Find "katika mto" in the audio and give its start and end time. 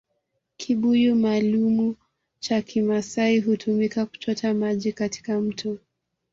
4.93-5.77